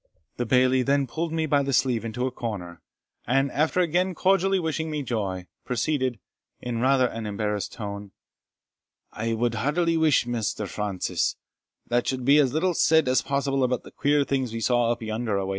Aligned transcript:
The 0.37 0.47
Bailie 0.47 0.81
then 0.81 1.05
pulled 1.05 1.31
me 1.31 1.45
by 1.45 1.61
the 1.61 1.73
sleeve 1.73 2.03
into 2.03 2.25
a 2.25 2.31
corner, 2.31 2.81
and, 3.27 3.51
after 3.51 3.81
again 3.81 4.15
cordially 4.15 4.57
wishing 4.57 4.89
me 4.89 5.03
joy, 5.03 5.45
proceeded, 5.63 6.17
in 6.59 6.81
rather 6.81 7.05
an 7.05 7.27
embarrassed 7.27 7.73
tone 7.73 8.09
"I 9.11 9.35
wad 9.35 9.53
heartily 9.53 9.97
wish, 9.97 10.25
Maister 10.25 10.65
Francis, 10.65 11.35
there 11.85 12.03
suld 12.03 12.25
be 12.25 12.39
as 12.39 12.51
little 12.51 12.73
said 12.73 13.07
as 13.07 13.21
possible 13.21 13.63
about 13.63 13.83
the 13.83 13.91
queer 13.91 14.23
things 14.23 14.51
we 14.51 14.59
saw 14.59 14.91
up 14.91 15.03
yonder 15.03 15.37
awa. 15.37 15.49